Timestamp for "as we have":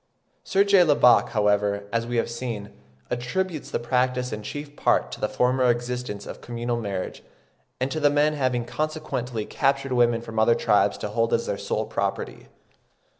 1.93-2.27